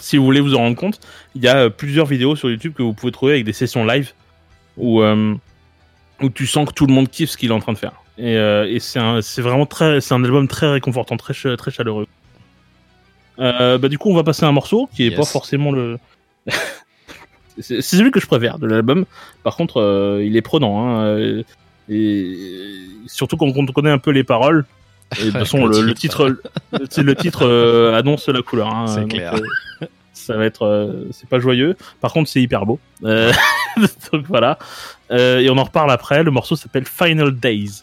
si 0.00 0.16
vous 0.16 0.24
voulez 0.24 0.40
vous 0.40 0.54
en 0.54 0.58
rendre 0.58 0.76
compte, 0.76 1.00
il 1.34 1.42
y 1.42 1.48
a 1.48 1.56
euh, 1.56 1.70
plusieurs 1.70 2.06
vidéos 2.06 2.36
sur 2.36 2.50
YouTube 2.50 2.72
que 2.76 2.82
vous 2.82 2.92
pouvez 2.92 3.12
trouver 3.12 3.32
avec 3.34 3.44
des 3.44 3.52
sessions 3.52 3.84
live 3.84 4.12
où 4.76 5.02
euh, 5.02 5.34
où 6.20 6.30
tu 6.30 6.46
sens 6.46 6.68
que 6.68 6.74
tout 6.74 6.86
le 6.86 6.92
monde 6.92 7.08
kiffe 7.08 7.30
ce 7.30 7.36
qu'il 7.36 7.50
est 7.50 7.54
en 7.54 7.60
train 7.60 7.72
de 7.72 7.78
faire. 7.78 7.92
Et, 8.18 8.36
euh, 8.36 8.66
et 8.68 8.78
c'est 8.78 9.42
vraiment 9.42 9.66
très, 9.66 10.00
c'est 10.00 10.14
un 10.14 10.22
album 10.22 10.46
très 10.46 10.70
réconfortant, 10.70 11.16
très 11.16 11.34
très 11.56 11.70
chaleureux. 11.70 12.06
Euh, 13.40 13.78
bah 13.78 13.88
du 13.88 13.98
coup 13.98 14.10
on 14.10 14.14
va 14.14 14.22
passer 14.22 14.44
à 14.44 14.48
un 14.48 14.52
morceau 14.52 14.88
qui 14.94 15.02
est 15.04 15.08
Yes. 15.08 15.16
pas 15.16 15.24
forcément 15.24 15.72
le 15.72 15.98
c'est 17.58 17.82
celui 17.82 18.12
que 18.12 18.20
je 18.20 18.26
préfère 18.26 18.58
de 18.58 18.66
l'album. 18.66 19.06
Par 19.42 19.56
contre, 19.56 20.20
il 20.22 20.36
est 20.36 20.42
prenant. 20.42 20.88
Hein, 21.00 21.42
et 21.88 22.36
surtout 23.06 23.36
quand 23.36 23.46
on 23.46 23.66
connaît 23.66 23.90
un 23.90 23.98
peu 23.98 24.10
les 24.10 24.24
paroles. 24.24 24.64
Et 25.20 25.24
de 25.26 25.30
toute 25.30 25.38
façon, 25.38 25.66
Le 25.66 25.94
titre, 25.94 26.28
le, 26.28 27.02
le- 27.02 27.14
titre 27.16 27.46
euh, 27.46 27.94
annonce 27.94 28.28
la 28.28 28.42
couleur. 28.42 28.68
hein, 28.74 28.86
C'est 28.86 29.06
clair. 29.08 29.34
euh, 29.34 29.86
ça 30.12 30.36
va 30.36 30.44
être, 30.46 30.62
euh, 30.66 31.06
c'est 31.10 31.28
pas 31.28 31.38
joyeux. 31.38 31.76
Par 32.00 32.12
contre, 32.12 32.28
c'est 32.30 32.40
hyper 32.40 32.66
beau. 32.66 32.78
Donc 33.02 34.24
voilà. 34.28 34.58
Et 35.10 35.48
on 35.50 35.58
en 35.58 35.64
reparle 35.64 35.90
après. 35.90 36.22
Le 36.22 36.30
morceau 36.30 36.56
s'appelle 36.56 36.84
Final 36.86 37.34
Days. 37.34 37.82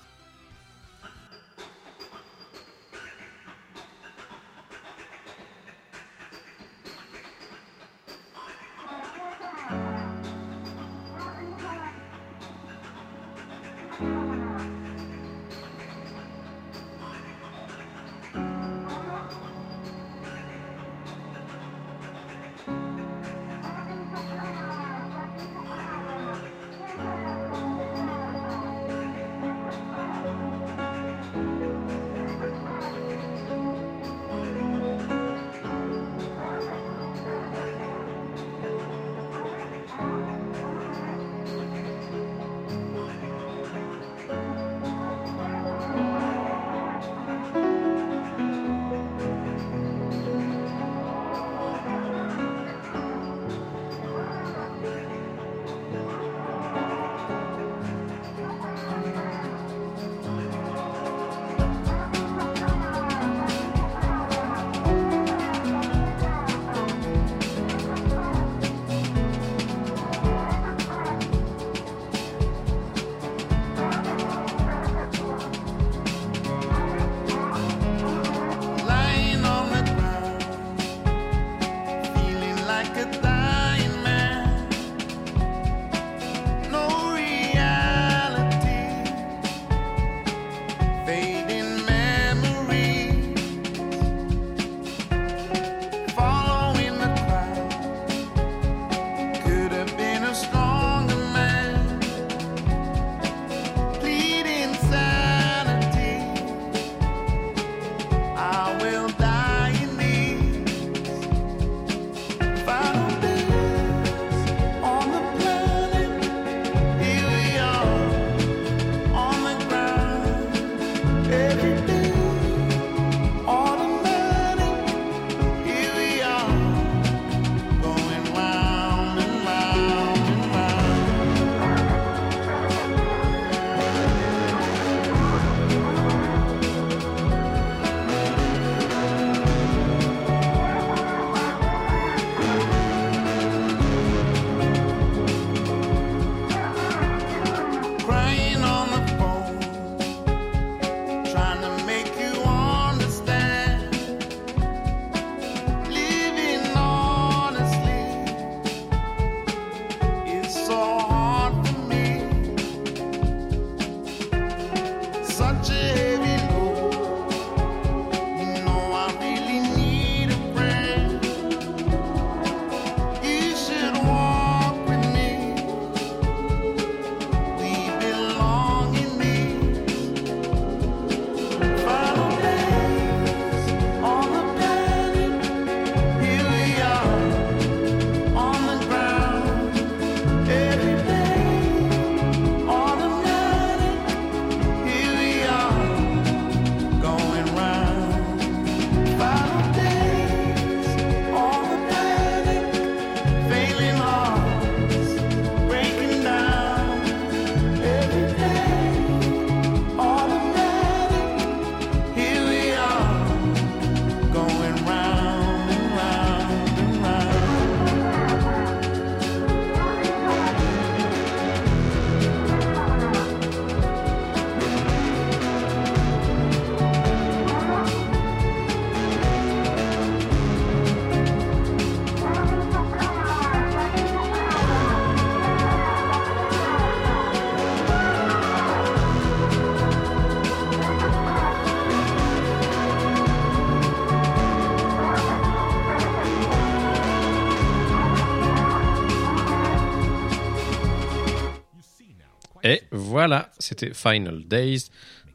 Voilà, 253.12 253.50
c'était 253.60 253.94
Final 253.94 254.44
Days 254.46 254.86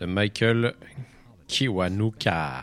de 0.00 0.06
Michael 0.06 0.75
Kiwanuka. 1.47 2.62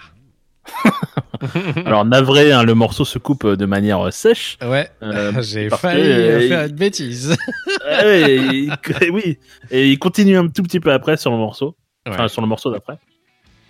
Alors 1.85 2.05
navré, 2.05 2.51
hein, 2.51 2.63
le 2.63 2.73
morceau 2.73 3.05
se 3.05 3.19
coupe 3.19 3.45
de 3.45 3.65
manière 3.65 4.11
sèche. 4.11 4.57
Ouais, 4.61 4.89
Euh, 5.03 5.41
j'ai 5.41 5.69
failli 5.69 6.01
que, 6.03 6.07
euh, 6.09 6.47
faire 6.47 6.65
une 6.67 6.75
bêtise. 6.75 7.35
Ouais, 7.85 8.31
et 8.31 8.35
il- 8.37 9.11
oui, 9.11 9.37
et 9.69 9.91
il 9.91 9.99
continue 9.99 10.37
un 10.37 10.47
tout 10.47 10.63
petit 10.63 10.79
peu 10.79 10.91
après 10.93 11.17
sur 11.17 11.31
le 11.31 11.37
morceau, 11.37 11.75
enfin 12.07 12.23
Ouais. 12.23 12.29
sur 12.29 12.41
le 12.41 12.47
morceau 12.47 12.71
d'après. 12.71 12.97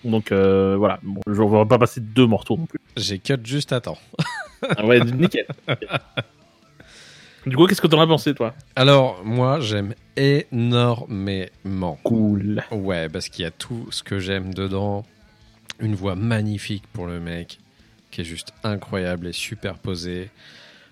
Donc 0.03 0.31
euh, 0.31 0.75
voilà, 0.77 0.99
bon, 1.01 1.19
je 1.27 1.41
ne 1.41 1.59
vais 1.59 1.65
pas 1.67 1.79
passer 1.79 1.99
deux 1.99 2.27
morceaux 2.27 2.55
non 2.57 2.65
plus. 2.67 2.79
J'ai 2.95 3.17
cut 3.19 3.37
juste 3.43 3.73
à 3.73 3.81
temps. 3.81 3.97
Ah 4.77 4.85
ouais, 4.85 4.99
nickel. 5.03 5.47
Du 7.45 7.55
coup, 7.55 7.65
qu'est-ce 7.67 7.81
que 7.81 7.87
t'en 7.87 7.99
as 8.01 8.07
pensé 8.07 8.33
toi? 8.33 8.53
Alors, 8.75 9.23
moi, 9.23 9.59
j'aime 9.59 9.93
énormément. 10.15 11.97
Cool. 12.03 12.63
Ouais, 12.71 13.09
parce 13.09 13.29
qu'il 13.29 13.43
y 13.43 13.45
a 13.47 13.51
tout 13.51 13.87
ce 13.91 14.03
que 14.03 14.19
j'aime 14.19 14.53
dedans. 14.53 15.05
Une 15.79 15.95
voix 15.95 16.15
magnifique 16.15 16.83
pour 16.93 17.07
le 17.07 17.19
mec, 17.19 17.59
qui 18.11 18.21
est 18.21 18.25
juste 18.25 18.53
incroyable 18.63 19.27
et 19.27 19.33
super 19.33 19.77
posée. 19.77 20.29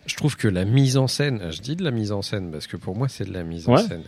Je 0.08 0.16
trouve 0.16 0.36
que 0.36 0.48
la 0.48 0.66
mise 0.66 0.98
en 0.98 1.08
scène, 1.08 1.52
je 1.52 1.62
dis 1.62 1.76
de 1.76 1.84
la 1.84 1.92
mise 1.92 2.12
en 2.12 2.24
scène 2.24 2.52
parce 2.52 2.66
que 2.66 2.76
pour 2.76 2.96
moi 2.98 3.08
c'est 3.08 3.26
de 3.26 3.34
la 3.34 3.44
mise 3.44 3.70
en 3.70 3.74
Ouais. 3.76 3.84
scène, 3.84 4.04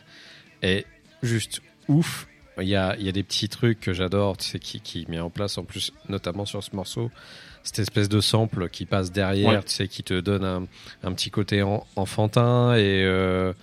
est 0.63 0.85
juste 1.21 1.61
ouf. 1.87 2.27
Il 2.59 2.67
y 2.67 2.75
a, 2.75 2.95
il 2.97 3.05
y 3.05 3.09
a 3.09 3.11
des 3.11 3.21
petits 3.23 3.47
trucs 3.49 3.79
que 3.79 3.93
j'adore, 3.93 4.37
tu 4.37 4.45
sais, 4.45 4.59
qui, 4.59 4.79
qui 4.81 5.05
met 5.07 5.19
en 5.19 5.29
place 5.29 5.57
en 5.59 5.63
plus, 5.63 5.91
notamment 6.09 6.45
sur 6.45 6.63
ce 6.63 6.75
morceau, 6.75 7.11
cette 7.63 7.79
espèce 7.79 8.09
de 8.09 8.19
sample 8.21 8.69
qui 8.69 8.85
passe 8.85 9.11
derrière, 9.11 9.49
Ouais. 9.49 9.63
tu 9.63 9.73
sais, 9.73 9.87
qui 9.87 10.03
te 10.03 10.19
donne 10.19 10.43
un, 10.43 10.65
un 11.03 11.11
petit 11.13 11.31
côté 11.31 11.61
en- 11.63 11.85
enfantin 11.95 12.75
et 12.75 13.03
euh, 13.05 13.53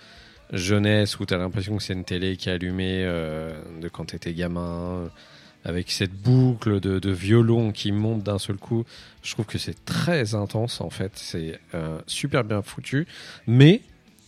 jeunesse 0.53 1.21
où 1.21 1.27
tu 1.27 1.35
as 1.35 1.39
l'impression 1.39 1.77
que 1.77 1.83
c'est 1.83 1.93
une 1.93 2.05
télé 2.05 2.37
qui 2.37 2.49
est 2.49 2.53
allumée 2.53 3.03
euh, 3.05 3.53
de 3.81 3.89
quand 3.89 4.07
tu 4.07 4.17
étais 4.17 4.33
gamin, 4.33 5.11
avec 5.65 5.91
cette 5.91 6.13
boucle 6.15 6.81
de, 6.81 6.99
de 6.99 7.11
violon 7.11 7.71
qui 7.73 7.93
monte 7.93 8.23
d'un 8.23 8.39
seul 8.39 8.57
coup. 8.57 8.85
Je 9.23 9.33
trouve 9.33 9.45
que 9.47 9.59
c'est 9.59 9.85
très 9.85 10.35
intense 10.35 10.81
en 10.81 10.91
fait, 10.91 11.13
c'est 11.15 11.61
euh, 11.75 11.99
super 12.07 12.43
bien 12.45 12.63
foutu, 12.63 13.07
mais 13.47 13.83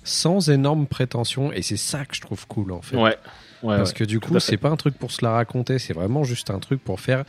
sans 0.04 0.50
énorme 0.50 0.86
prétention 0.86 1.52
et 1.52 1.62
c'est 1.62 1.76
ça 1.78 2.04
que 2.04 2.14
je 2.14 2.20
trouve 2.20 2.46
cool 2.46 2.72
en 2.72 2.82
fait. 2.82 2.96
Ouais. 2.96 3.16
ouais 3.62 3.76
Parce 3.76 3.92
que 3.94 4.04
du 4.04 4.20
coup, 4.20 4.38
c'est 4.40 4.56
pas 4.58 4.68
un 4.68 4.76
truc 4.76 4.98
pour 4.98 5.10
se 5.12 5.24
la 5.24 5.30
raconter, 5.32 5.78
c'est 5.78 5.94
vraiment 5.94 6.24
juste 6.24 6.50
un 6.50 6.58
truc 6.58 6.82
pour 6.84 7.00
faire 7.00 7.24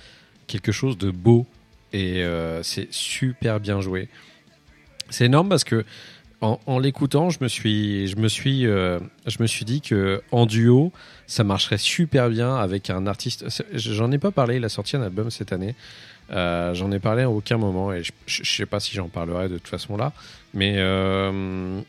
quelque 0.48 0.72
chose 0.74 0.98
de 0.98 1.10
beau. 1.10 1.46
Et 1.94 2.24
euh, 2.24 2.62
c'est 2.64 2.88
super 2.92 3.60
bien 3.60 3.80
joué. 3.80 4.10
C'est 5.10 5.26
énorme 5.26 5.48
parce 5.50 5.64
que 5.64 5.86
en, 6.42 6.60
en 6.66 6.80
l'écoutant, 6.80 7.30
je 7.30 7.38
me 7.42 7.48
suis, 7.48 8.08
je 8.08 8.18
me 8.18 8.28
suis, 8.28 8.66
euh, 8.68 9.00
je 9.28 9.38
me 9.40 9.48
suis 9.48 9.64
dit 9.64 9.80
que 9.80 10.22
en 10.32 10.46
duo, 10.46 10.92
ça 11.28 11.44
marcherait 11.44 11.78
super 11.78 12.30
bien 12.30 12.56
avec 12.56 12.90
un 12.90 13.08
artiste. 13.08 13.46
J'en 13.74 14.12
ai 14.12 14.18
pas 14.18 14.32
parlé. 14.32 14.58
Il 14.58 14.66
a 14.66 14.70
sorti 14.70 14.98
un 14.98 15.04
album 15.04 15.32
cette 15.32 15.54
année. 15.54 15.76
Euh, 16.32 16.74
j'en 16.74 16.92
ai 16.92 17.00
parlé 17.00 17.24
à 17.24 17.30
aucun 17.30 17.58
moment 17.58 17.94
et 17.94 18.04
je, 18.04 18.12
je, 18.26 18.44
je 18.44 18.56
sais 18.56 18.66
pas 18.66 18.80
si 18.80 18.96
j'en 18.96 19.08
parlerai 19.08 19.50
de 19.50 19.58
toute 19.58 19.68
façon 19.68 19.96
là. 19.96 20.12
Mais 20.54 20.76
euh, 20.78 21.80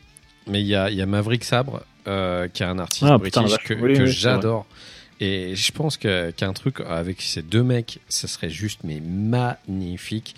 mais 0.47 0.61
il 0.61 0.67
y 0.67 0.75
a, 0.75 0.89
y 0.91 1.01
a 1.01 1.05
Maverick 1.05 1.43
Sabre 1.43 1.83
qui 2.05 2.11
est 2.11 2.65
un 2.65 2.77
artiste 2.77 3.05
Ah, 3.09 3.17
british 3.17 3.57
que, 3.63 3.73
Oui, 3.73 3.95
que 3.95 4.03
oui, 4.03 4.07
c'est 4.07 4.07
j'adore. 4.07 4.67
Et 5.21 5.55
je 5.55 5.71
pense 5.71 5.97
que- 5.97 6.31
qu'un 6.31 6.53
truc 6.53 6.81
avec 6.87 7.21
ces 7.21 7.41
deux 7.41 7.63
mecs, 7.63 7.99
ça 8.09 8.27
serait 8.27 8.49
juste 8.49 8.81
mais 8.83 8.99
magnifique. 8.99 10.35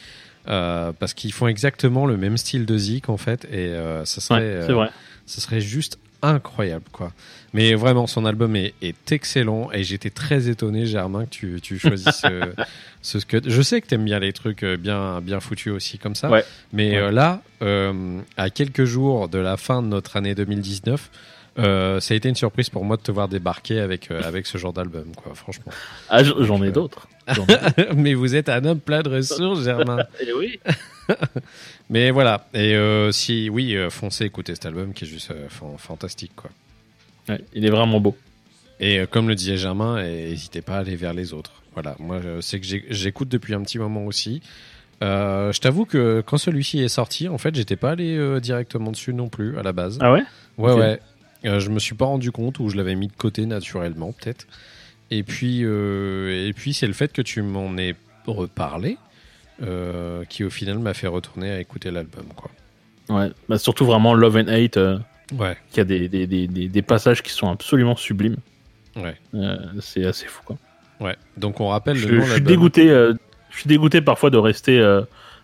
Euh, 0.47 0.93
parce 0.97 1.13
qu'ils 1.13 1.33
font 1.33 1.47
exactement 1.47 2.05
le 2.05 2.15
même 2.15 2.37
style 2.37 2.65
de 2.65 2.77
Zik 2.77 3.09
en 3.09 3.17
fait 3.17 3.43
et 3.51 3.57
euh, 3.67 4.05
ça 4.05 4.21
serait 4.21 4.39
Ouais, 4.39 4.61
c'est 4.65 4.71
euh, 4.71 4.75
vrai. 4.75 4.89
ça 5.25 5.41
serait 5.41 5.59
juste 5.59 5.99
incroyable 6.21 6.85
quoi. 6.93 7.11
Mais 7.53 7.73
vraiment 7.73 8.07
son 8.07 8.23
album 8.25 8.55
est, 8.55 8.73
est 8.81 9.11
excellent 9.11 9.69
et 9.73 9.83
j'étais 9.83 10.09
très 10.09 10.47
étonné 10.47 10.85
Germain 10.85 11.25
que 11.25 11.31
tu, 11.31 11.59
tu 11.61 11.77
choisisses 11.79 12.21
ce, 12.21 13.17
ce 13.19 13.25
que 13.25 13.41
je 13.45 13.61
sais 13.61 13.81
que 13.81 13.87
t'aimes 13.87 14.05
bien 14.05 14.19
les 14.19 14.31
trucs 14.31 14.63
euh, 14.63 14.77
bien 14.77 15.19
bien 15.19 15.41
foutus 15.41 15.73
aussi 15.73 15.97
comme 15.97 16.15
ça. 16.15 16.29
Ouais. 16.29 16.45
Mais 16.71 16.91
Ouais. 16.91 16.97
euh, 16.97 17.11
là 17.11 17.41
euh, 17.61 18.21
à 18.37 18.49
quelques 18.49 18.85
jours 18.85 19.27
de 19.27 19.39
la 19.39 19.57
fin 19.57 19.81
de 19.81 19.87
notre 19.87 20.15
année 20.15 20.33
2019 20.33 21.11
euh, 21.59 21.99
ça 21.99 22.13
a 22.13 22.17
été 22.17 22.29
une 22.29 22.35
surprise 22.35 22.69
pour 22.69 22.83
moi 22.85 22.97
de 22.97 23.01
te 23.01 23.11
voir 23.11 23.27
débarquer 23.27 23.79
avec 23.79 24.11
euh, 24.11 24.21
avec 24.23 24.45
ce 24.47 24.57
genre 24.57 24.73
d'album 24.73 25.05
quoi 25.15 25.33
franchement. 25.35 25.71
Ah, 26.09 26.23
j- 26.23 26.33
j'en 26.41 26.61
ai 26.63 26.71
d'autres. 26.71 27.07
Mais 27.95 28.13
vous 28.13 28.35
êtes 28.35 28.47
un 28.49 28.63
homme 28.65 28.79
plein 28.79 29.01
de 29.01 29.09
ressources 29.09 29.63
Germain. 29.63 30.03
Eh 30.21 30.33
oui. 30.33 30.59
Mais 31.89 32.11
voilà 32.11 32.47
et 32.53 32.75
euh, 32.75 33.11
si 33.11 33.49
oui 33.49 33.75
euh, 33.75 33.89
foncez 33.89 34.25
écouter 34.25 34.53
cet 34.55 34.65
album 34.65 34.93
qui 34.93 35.05
est 35.05 35.07
juste 35.07 35.31
euh, 35.31 35.47
fan- 35.49 35.77
fantastique 35.77 36.33
quoi. 36.35 36.49
Ouais, 37.29 37.41
il 37.53 37.65
est 37.65 37.69
vraiment 37.69 37.99
beau. 37.99 38.15
Et 38.79 38.99
euh, 38.99 39.05
comme 39.05 39.27
le 39.27 39.35
disait 39.35 39.57
Germain, 39.57 40.01
n'hésitez 40.03 40.61
pas 40.61 40.75
à 40.75 40.79
aller 40.79 40.95
vers 40.95 41.13
les 41.13 41.33
autres. 41.33 41.53
Voilà, 41.73 41.95
moi 41.99 42.19
sais 42.41 42.59
que 42.59 42.65
j'écoute 42.89 43.29
depuis 43.29 43.53
un 43.53 43.61
petit 43.61 43.79
moment 43.79 44.05
aussi. 44.05 44.41
Euh, 45.03 45.51
je 45.51 45.59
t'avoue 45.61 45.85
que 45.85 46.23
quand 46.25 46.37
celui-ci 46.37 46.79
est 46.81 46.87
sorti, 46.87 47.27
en 47.27 47.37
fait, 47.37 47.53
j'étais 47.55 47.75
pas 47.75 47.91
allé 47.91 48.17
euh, 48.17 48.39
directement 48.39 48.91
dessus 48.91 49.13
non 49.13 49.29
plus 49.29 49.57
à 49.59 49.61
la 49.63 49.71
base. 49.71 49.99
Ah 50.01 50.11
ouais? 50.11 50.23
Ouais, 50.57 50.73
ouais. 50.73 50.99
Euh, 51.45 51.59
je 51.59 51.69
me 51.69 51.79
suis 51.79 51.95
pas 51.95 52.05
rendu 52.05 52.31
compte 52.31 52.59
ou 52.59 52.69
je 52.69 52.77
l'avais 52.77 52.95
mis 52.95 53.07
de 53.07 53.13
côté 53.13 53.45
naturellement, 53.45 54.11
peut-être. 54.11 54.47
Et 55.11 55.23
puis, 55.23 55.59
euh, 55.63 56.47
et 56.47 56.53
puis 56.53 56.73
c'est 56.73 56.87
le 56.87 56.93
fait 56.93 57.13
que 57.13 57.21
tu 57.21 57.41
m'en 57.41 57.77
aies 57.77 57.95
reparlé 58.25 58.97
euh, 59.61 60.23
qui 60.25 60.43
au 60.43 60.49
final 60.49 60.79
m'a 60.79 60.93
fait 60.93 61.07
retourner 61.07 61.51
à 61.51 61.59
écouter 61.59 61.91
l'album, 61.91 62.25
quoi. 62.35 62.51
Ouais. 63.09 63.31
Bah, 63.47 63.57
surtout 63.57 63.85
vraiment 63.85 64.13
Love 64.13 64.37
and 64.37 64.47
Hate, 64.49 64.79
Ouais, 65.37 65.57
qui 65.71 65.79
a 65.81 65.83
des, 65.83 66.07
des, 66.07 66.25
des, 66.25 66.47
des, 66.47 66.67
des 66.69 66.81
passages 66.81 67.21
qui 67.21 67.31
sont 67.31 67.49
absolument 67.49 67.95
sublimes. 67.97 68.37
ouais, 68.95 69.15
c'est 69.81 70.05
assez 70.05 70.25
fou 70.25 70.41
quoi. 70.45 70.57
ouais. 71.01 71.15
Donc 71.35 71.59
on 71.59 71.67
rappelle 71.67 71.97
Je, 71.97 72.07
le 72.07 72.17
nom 72.19 72.23
je 72.25 72.29
de 72.29 72.33
suis 72.35 72.41
dégoûté. 72.43 72.87
je 72.87 73.57
suis 73.57 73.67
dégoûté 73.67 73.99
parfois 74.01 74.29
de 74.29 74.37
rester 74.37 74.79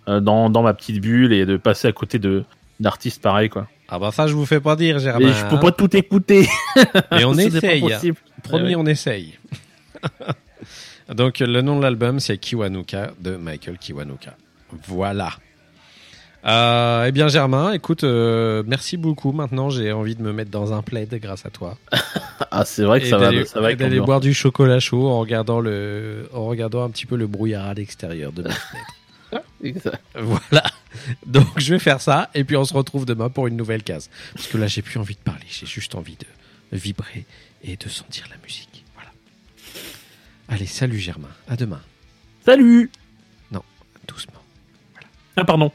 dans, 0.07 0.49
dans 0.49 0.61
ma 0.61 0.73
petite 0.73 1.01
bulle 1.01 1.33
et 1.33 1.45
de 1.45 1.57
passer 1.57 1.87
à 1.89 1.91
côté 1.91 2.17
de 2.19 2.43
d'artistes 2.79 3.21
pareils 3.21 3.49
quoi. 3.49 3.67
Ah 3.89 3.99
bah 3.99 4.11
ça 4.11 4.27
je 4.27 4.33
vous 4.33 4.45
fais 4.45 4.59
pas 4.59 4.75
dire, 4.75 4.99
Germain. 4.99 5.27
Mais 5.27 5.33
je 5.33 5.45
peux 5.45 5.55
hein. 5.55 5.59
pas 5.59 5.71
tout 5.71 5.95
écouter. 5.95 6.47
Et 7.19 7.25
on 7.25 7.37
essaye. 7.37 7.81
possible. 7.81 8.17
Promis, 8.43 8.69
ouais. 8.69 8.75
on 8.75 8.85
essaye. 8.85 9.37
Donc, 11.13 11.39
le 11.39 11.61
nom 11.61 11.77
de 11.77 11.81
l'album, 11.81 12.19
c'est 12.19 12.37
Kiwanuka 12.37 13.11
de 13.19 13.35
Michael 13.35 13.77
Kiwanuka. 13.77 14.35
Voilà. 14.87 15.31
Euh, 16.45 17.05
eh 17.07 17.11
bien, 17.11 17.27
Germain, 17.29 17.71
écoute, 17.71 18.03
euh, 18.03 18.63
merci 18.65 18.97
beaucoup. 18.97 19.31
Maintenant, 19.31 19.69
j'ai 19.69 19.91
envie 19.91 20.15
de 20.15 20.21
me 20.21 20.33
mettre 20.33 20.51
dans 20.51 20.73
un 20.73 20.81
plaid 20.81 21.13
grâce 21.21 21.45
à 21.45 21.49
toi. 21.49 21.77
Ah 22.55 22.65
c'est 22.65 22.83
vrai 22.83 22.99
que 22.99 23.05
Et 23.07 23.09
ça 23.09 23.17
va, 23.17 23.45
ça 23.45 23.61
va 23.61 23.73
d'aller 23.73 23.99
boire 23.99 24.19
du 24.19 24.31
chocolat 24.31 24.79
chaud 24.79 25.07
en 25.07 25.19
regardant, 25.19 25.59
le, 25.59 26.29
en 26.33 26.45
regardant 26.45 26.83
un 26.83 26.89
petit 26.91 27.07
peu 27.07 27.15
le 27.15 27.25
brouillard 27.25 27.65
à 27.65 27.73
l'extérieur 27.73 28.31
de 28.31 28.43
ma 28.43 28.51
fenêtre. 28.51 28.93
Voilà. 30.15 30.63
Donc, 31.25 31.47
je 31.57 31.73
vais 31.73 31.79
faire 31.79 32.01
ça. 32.01 32.29
Et 32.33 32.43
puis, 32.43 32.55
on 32.55 32.65
se 32.65 32.73
retrouve 32.73 33.05
demain 33.05 33.29
pour 33.29 33.47
une 33.47 33.55
nouvelle 33.57 33.83
case. 33.83 34.09
Parce 34.33 34.47
que 34.47 34.57
là, 34.57 34.67
j'ai 34.67 34.81
plus 34.81 34.99
envie 34.99 35.15
de 35.15 35.19
parler. 35.19 35.45
J'ai 35.49 35.65
juste 35.65 35.95
envie 35.95 36.17
de 36.17 36.77
vibrer 36.77 37.25
et 37.63 37.77
de 37.77 37.89
sentir 37.89 38.27
la 38.29 38.37
musique. 38.37 38.83
Voilà. 38.95 39.11
Allez, 40.49 40.65
salut 40.65 40.99
Germain. 40.99 41.31
À 41.47 41.55
demain. 41.55 41.81
Salut. 42.45 42.89
Doucement. 44.07 44.41
Ah 45.35 45.45
pardon. 45.45 45.71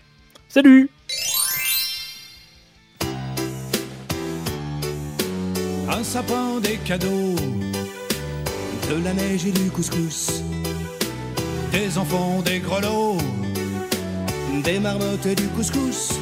Salut. 0.49 0.91
Un 5.91 6.05
sapin, 6.05 6.61
des 6.61 6.77
cadeaux, 6.77 7.35
de 7.35 9.03
la 9.03 9.15
neige 9.15 9.47
et 9.47 9.51
du 9.51 9.71
couscous, 9.71 10.43
des 11.73 11.97
enfants, 11.99 12.43
des 12.43 12.61
grelots, 12.61 13.19
des 14.63 14.79
marmottes 14.79 15.27
et 15.27 15.35
du 15.35 15.47
couscous. 15.49 16.19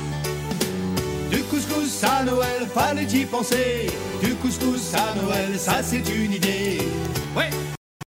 Du 1.30 1.42
couscous 1.44 2.02
à 2.04 2.24
Noël, 2.24 2.66
fallait 2.72 3.04
y 3.04 3.24
penser. 3.24 3.86
Du 4.22 4.34
couscous 4.34 4.94
à 4.94 5.14
Noël, 5.20 5.58
ça 5.58 5.82
c'est 5.82 6.08
une 6.08 6.32
idée. 6.32 6.78
Ouais, 7.36 7.50